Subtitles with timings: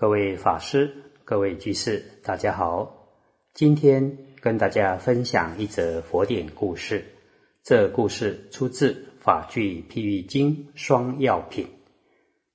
[0.00, 3.08] 各位法师、各位居士，大家好。
[3.52, 7.04] 今天跟大家分享一则佛典故事。
[7.64, 11.66] 这故事出自《法句譬喻经》双药品，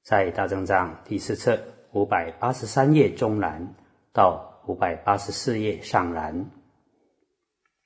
[0.05, 1.59] 在大正藏第四册
[1.91, 3.75] 五百八十三页中栏
[4.13, 6.49] 到五百八十四页上栏。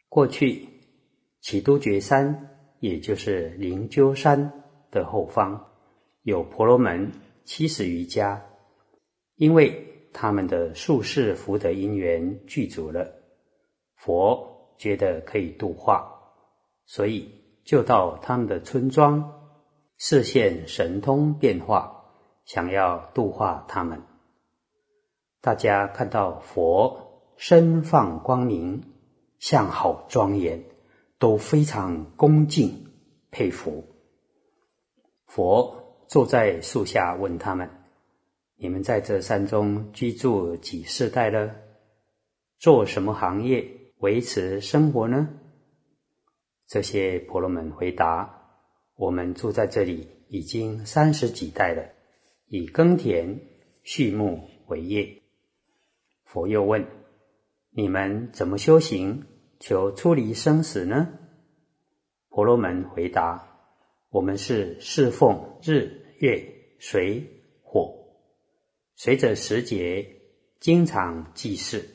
[0.07, 0.69] 过去，
[1.41, 4.53] 起都觉山，也就是灵鹫山
[4.91, 5.59] 的后方，
[6.21, 7.11] 有婆罗门
[7.43, 8.43] 七十余家。
[9.37, 13.13] 因为他们的术士福德因缘具足了，
[13.95, 16.11] 佛觉得可以度化，
[16.85, 17.31] 所以
[17.63, 19.51] 就到他们的村庄，
[19.97, 22.03] 视现神通变化，
[22.45, 24.01] 想要度化他们。
[25.39, 28.83] 大家看到佛身放光明，
[29.37, 30.63] 相好庄严，
[31.19, 32.87] 都非常恭敬
[33.29, 33.83] 佩服。
[35.27, 37.69] 佛坐在树下问他们。
[38.59, 41.55] 你们在这山中居住几世代了？
[42.57, 43.63] 做什么行业
[43.99, 45.29] 维持生活呢？
[46.65, 48.49] 这些婆罗门回答
[48.97, 51.87] ：“我们住在这里已经三十几代了，
[52.47, 53.39] 以耕田、
[53.83, 55.21] 畜牧为业。”
[56.25, 56.83] 佛又问
[57.69, 59.23] ：“你们怎么修行，
[59.59, 61.13] 求出离生死呢？”
[62.29, 63.47] 婆罗门回答
[64.09, 66.43] ：“我们是侍奉日、月、
[66.79, 67.23] 水、”
[68.99, 70.21] 随着时节，
[70.59, 71.87] 经常祭祀。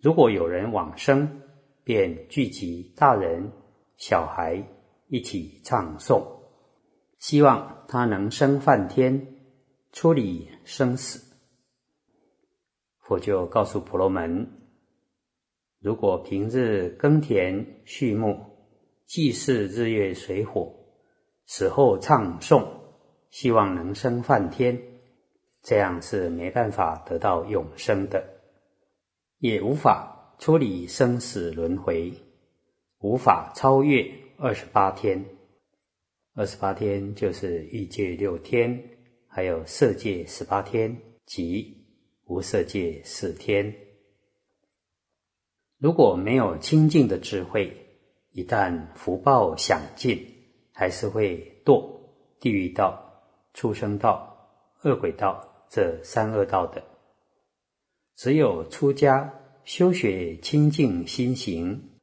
[0.00, 1.42] 如果有人往生，
[1.84, 3.52] 便聚集大人、
[3.98, 4.66] 小孩
[5.08, 6.26] 一起唱诵，
[7.18, 9.36] 希望他能生梵天，
[9.92, 11.36] 处理生死。
[13.00, 14.50] 佛就告诉婆罗门：
[15.78, 18.42] 如果平日耕田、畜牧、
[19.04, 20.74] 祭祀日月水火，
[21.44, 22.66] 死后唱诵，
[23.28, 24.93] 希望能生梵天。
[25.64, 28.22] 这样是没办法得到永生的，
[29.38, 32.12] 也无法处理生死轮回，
[32.98, 35.24] 无法超越二十八天。
[36.34, 38.78] 二十八天就是欲界六天，
[39.26, 40.94] 还有色界十八天
[41.24, 41.86] 及
[42.26, 43.74] 无色界四天。
[45.78, 47.74] 如果没有清净的智慧，
[48.32, 50.26] 一旦福报享尽，
[50.72, 51.88] 还是会堕
[52.38, 53.02] 地狱道、
[53.54, 55.52] 畜生道、恶鬼道。
[55.74, 56.84] 这三恶道的，
[58.14, 61.98] 只有出家修学清净心行，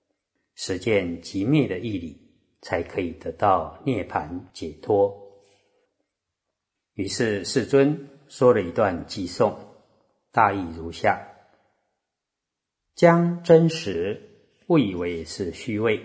[0.55, 2.19] 实践极灭的义理，
[2.59, 5.17] 才可以得到涅盘解脱。
[6.95, 9.57] 于是世尊说了一段偈颂，
[10.33, 11.25] 大意如下：
[12.93, 14.21] 将真实
[14.67, 16.03] 误以为是虚伪，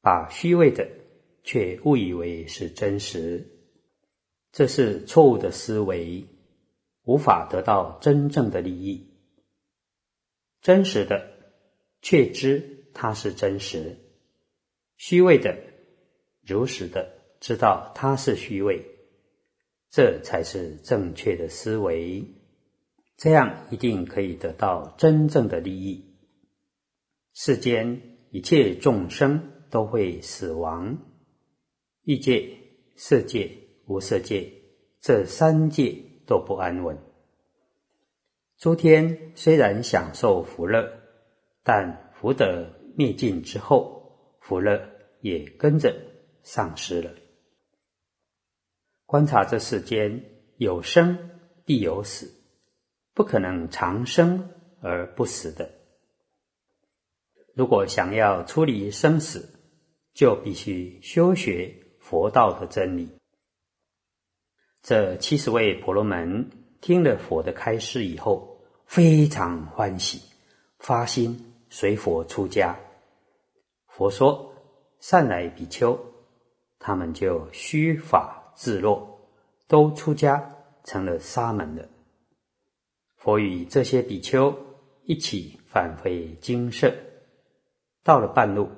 [0.00, 0.88] 把虚伪的
[1.42, 3.46] 却误以为是真实，
[4.50, 6.26] 这是错误的思维。
[7.04, 9.10] 无法得到真正的利益，
[10.62, 11.30] 真实的
[12.00, 13.98] 确知它是真实，
[14.96, 15.54] 虚伪的
[16.40, 18.82] 如实的知道它是虚伪，
[19.90, 22.24] 这才是正确的思维。
[23.16, 26.16] 这样一定可以得到真正的利益。
[27.32, 30.98] 世间一切众生都会死亡，
[32.04, 32.58] 欲界、
[32.96, 33.50] 色界、
[33.86, 34.50] 无色界
[35.00, 36.13] 这三界。
[36.26, 36.98] 都不安稳。
[38.56, 40.88] 诸天虽然享受福乐，
[41.62, 44.80] 但福德灭尽之后，福乐
[45.20, 45.94] 也跟着
[46.42, 47.10] 丧失了。
[49.06, 50.24] 观察这世间，
[50.56, 51.30] 有生
[51.64, 52.32] 必有死，
[53.12, 55.70] 不可能长生而不死的。
[57.54, 59.48] 如果想要出离生死，
[60.14, 63.08] 就必须修学佛道的真理。
[64.84, 66.50] 这七十位婆罗门
[66.82, 70.20] 听了佛的开示以后，非常欢喜，
[70.78, 72.78] 发心随佛出家。
[73.86, 74.52] 佛说
[75.00, 75.98] ：“善来比丘，
[76.78, 79.26] 他们就虚法自落，
[79.66, 81.88] 都出家成了沙门了。”
[83.16, 84.54] 佛与这些比丘
[85.04, 86.94] 一起返回精舍，
[88.02, 88.68] 到了半路，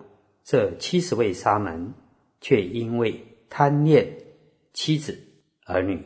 [0.44, 1.92] 这七十位沙门
[2.40, 3.20] 却因为
[3.50, 4.06] 贪恋
[4.72, 5.20] 妻子。
[5.66, 6.00] 儿女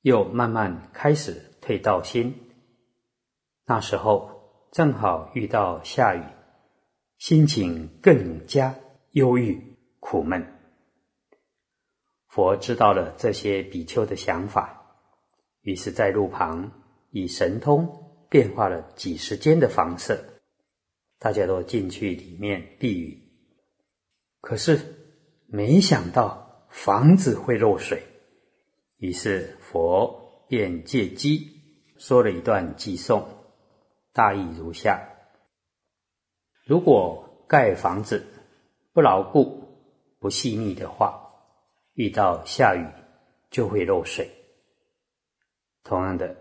[0.00, 2.34] 又慢慢开始退道心。
[3.66, 6.22] 那时候正好遇到下雨，
[7.18, 8.74] 心情更加
[9.10, 10.46] 忧郁苦闷。
[12.26, 14.82] 佛知道了这些比丘的想法，
[15.60, 16.72] 于是，在路旁
[17.10, 20.18] 以神通变化了几十间的房舍，
[21.18, 23.22] 大家都进去里面避雨。
[24.40, 24.80] 可是
[25.46, 28.02] 没想到房子会漏水。
[28.98, 31.50] 于是佛便借机
[31.96, 33.26] 说了一段偈颂，
[34.12, 35.00] 大意如下：
[36.64, 38.24] 如果盖房子
[38.92, 39.62] 不牢固、
[40.18, 41.20] 不细密的话，
[41.94, 42.86] 遇到下雨
[43.50, 44.30] 就会漏水。
[45.82, 46.36] 同样的，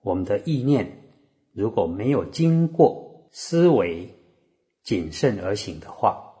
[0.00, 1.10] 我们的意念
[1.52, 4.08] 如果没有经过思维、
[4.82, 6.32] 谨慎而行的话，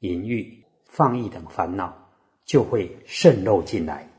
[0.00, 2.10] 淫欲、放逸等烦恼
[2.44, 4.10] 就会渗漏进来。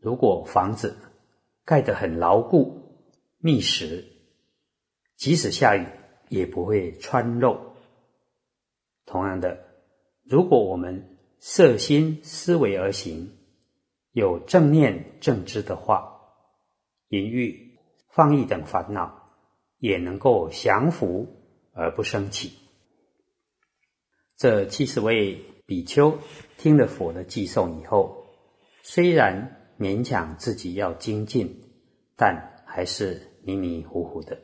[0.00, 0.96] 如果房子
[1.64, 3.02] 盖得很牢固、
[3.38, 4.04] 密实，
[5.16, 5.86] 即使下雨
[6.28, 7.74] 也不会穿漏。
[9.06, 9.58] 同样的，
[10.22, 13.32] 如果我们色心思维而行，
[14.12, 16.20] 有正念正知的话，
[17.08, 17.76] 淫欲、
[18.08, 19.32] 放逸等烦恼
[19.78, 21.26] 也能够降服
[21.72, 22.52] 而不生起。
[24.36, 26.18] 这七十位比丘
[26.56, 28.26] 听了佛的寄颂以后，
[28.82, 29.56] 虽然。
[29.78, 31.62] 勉强自己要精进，
[32.16, 34.36] 但还是迷迷糊糊的。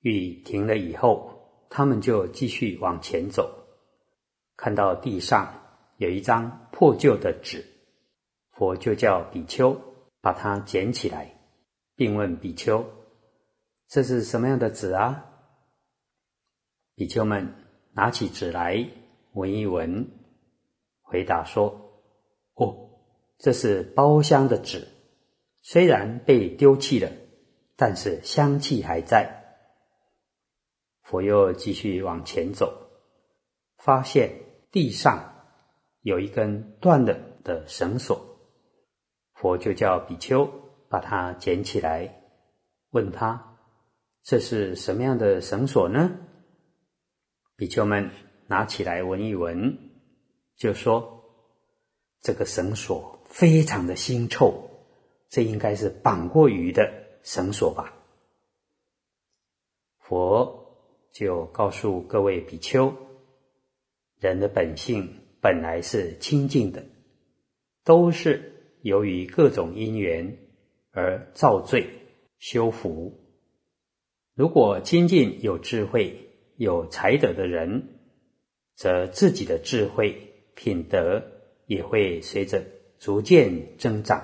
[0.00, 3.68] 雨停了以后，他们就继续往前走。
[4.56, 5.54] 看到地上
[5.98, 7.64] 有一张破旧的纸，
[8.50, 9.80] 佛就叫比丘
[10.20, 11.32] 把它捡起来，
[11.94, 12.84] 并问比丘
[13.88, 15.24] ：“这是什么样的纸啊？”
[16.96, 17.54] 比丘们
[17.92, 18.90] 拿起纸来
[19.34, 20.10] 闻一闻，
[21.00, 21.86] 回答说：“。”
[23.42, 24.86] 这是包香的纸，
[25.62, 27.10] 虽然被丢弃了，
[27.74, 29.34] 但是香气还在。
[31.00, 32.90] 佛又继续往前走，
[33.78, 34.30] 发现
[34.70, 35.46] 地上
[36.02, 38.38] 有一根断了的绳索，
[39.32, 40.46] 佛就叫比丘
[40.90, 42.22] 把它捡起来，
[42.90, 43.56] 问他
[44.22, 46.10] 这是什么样的绳索呢？
[47.56, 48.10] 比丘们
[48.48, 49.78] 拿起来闻一闻，
[50.56, 51.24] 就说
[52.20, 53.18] 这个绳索。
[53.30, 54.68] 非常的腥臭，
[55.28, 56.92] 这应该是绑过鱼的
[57.22, 57.94] 绳索吧？
[59.98, 60.76] 佛
[61.12, 62.92] 就告诉各位比丘：
[64.18, 65.08] 人的本性
[65.40, 66.84] 本来是清净的，
[67.84, 70.36] 都是由于各种因缘
[70.90, 71.88] 而造罪
[72.38, 73.16] 修福。
[74.34, 78.00] 如果亲近有智慧、有才德的人，
[78.74, 81.22] 则自己的智慧品德
[81.66, 82.79] 也会随着。
[83.00, 84.22] 逐渐增长，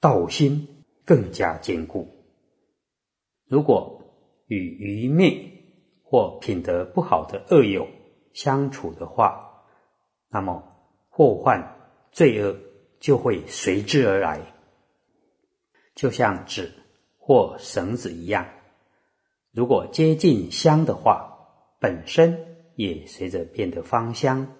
[0.00, 2.08] 道心更加坚固。
[3.48, 4.00] 如果
[4.46, 5.64] 与愚昧
[6.04, 7.88] 或品德不好的恶友
[8.32, 9.64] 相处的话，
[10.28, 10.62] 那么
[11.08, 11.76] 祸患
[12.12, 12.56] 罪恶
[13.00, 14.40] 就会随之而来，
[15.96, 16.72] 就像纸
[17.18, 18.46] 或绳子一样。
[19.50, 21.36] 如果接近香的话，
[21.80, 24.54] 本身也随着变得芳香。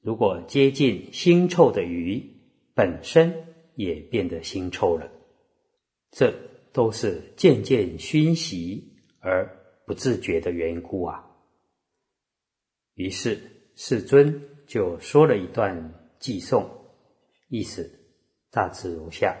[0.00, 2.40] 如果接近腥臭的鱼，
[2.74, 5.10] 本身也变得腥臭了。
[6.10, 6.32] 这
[6.72, 9.48] 都是渐渐熏习而
[9.84, 11.24] 不自觉的缘故啊。
[12.94, 16.68] 于是世尊就说了一段偈颂，
[17.48, 17.90] 意思
[18.50, 19.36] 大致如下：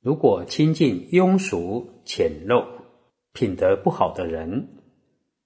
[0.00, 2.66] 如果亲近庸俗浅陋、
[3.32, 4.68] 品德不好的人，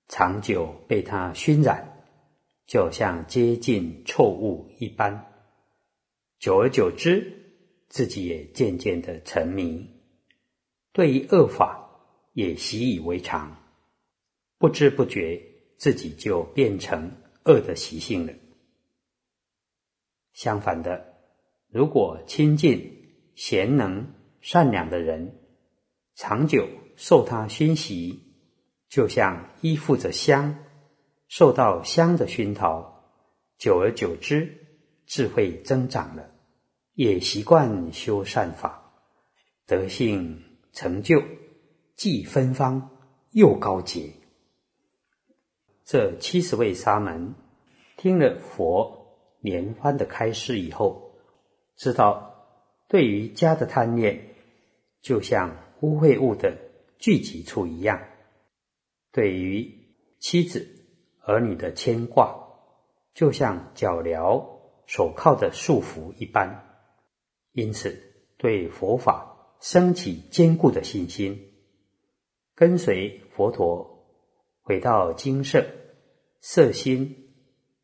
[0.09, 1.94] 长久被他熏染。
[2.67, 5.33] 就像接近臭物一般，
[6.39, 9.91] 久而久之，自己也渐渐的沉迷，
[10.93, 11.91] 对于恶法
[12.33, 13.55] 也习以为常，
[14.59, 15.43] 不知不觉
[15.77, 17.13] 自己就变成
[17.45, 18.33] 恶的习性了。
[20.33, 21.15] 相反的，
[21.69, 25.39] 如果亲近贤能善良的人，
[26.15, 28.23] 长久受他熏习，
[28.89, 30.65] 就像依附着香。
[31.29, 33.03] 受到香的熏陶，
[33.59, 34.67] 久而久之，
[35.07, 36.31] 智慧增长了，
[36.95, 38.93] 也习惯修善法，
[39.67, 41.23] 德性成就，
[41.97, 42.91] 既芬芳
[43.31, 44.13] 又高洁。
[45.85, 47.35] 这七十位沙门
[47.97, 51.19] 听了佛连番的开示以后，
[51.77, 52.47] 知道
[52.89, 54.35] 对于家的贪念，
[55.01, 56.57] 就像污秽物的
[56.99, 57.99] 聚集处一样；
[59.11, 59.87] 对于
[60.21, 60.84] 妻子。
[61.27, 62.37] 儿女的牵挂，
[63.15, 66.79] 就像脚镣手铐的束缚一般，
[67.53, 67.99] 因此
[68.37, 71.51] 对佛法升起坚固的信心，
[72.55, 74.07] 跟随佛陀
[74.61, 75.67] 回到精舍，
[76.43, 77.33] 摄心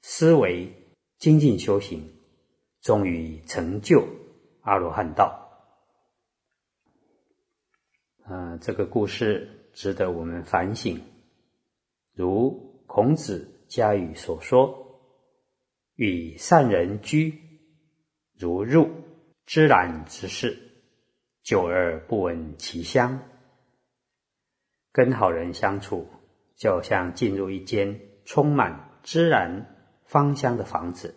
[0.02, 2.12] 思维精进修行，
[2.82, 4.06] 终于成就
[4.61, 5.49] 阿罗汉道。
[8.25, 11.02] 啊，这个故事值得我们反省，
[12.12, 12.70] 如。
[12.92, 15.00] 孔子家语所说
[15.94, 17.32] ：“与善人居，
[18.37, 18.90] 如入
[19.47, 20.59] 芝兰之室，
[21.44, 23.23] 久而不闻其香。
[24.90, 26.09] 跟好人相处，
[26.56, 29.73] 就像进入一间充满孜然
[30.04, 31.14] 芳香的房子，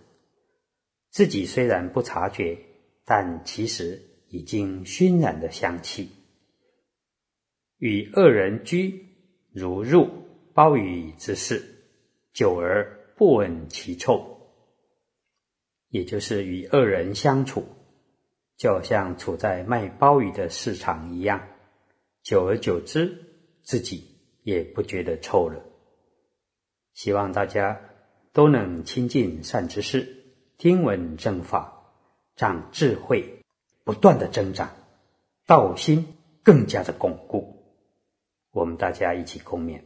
[1.09, 2.55] 自己虽然不察觉，
[3.03, 6.11] 但其实已经熏染了香气。
[7.79, 9.07] 与恶人居，
[9.51, 10.22] 如入
[10.53, 11.83] 鲍鱼之事，
[12.31, 14.51] 久而不闻其臭。
[15.89, 17.65] 也就是与恶人相处，
[18.55, 21.47] 就像处在卖鲍鱼的市场一样，
[22.21, 23.17] 久而久之，
[23.63, 25.59] 自己也不觉得臭了。
[26.93, 27.81] 希望大家
[28.31, 30.23] 都能亲近善知识，
[30.59, 31.83] 听闻正法，
[32.35, 33.39] 长智慧，
[33.83, 34.71] 不断的增长，
[35.47, 37.73] 道心更加的巩固。
[38.51, 39.81] 我们大家一起共勉。